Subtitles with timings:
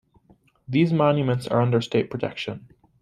[0.67, 2.69] These monuments are under state protection.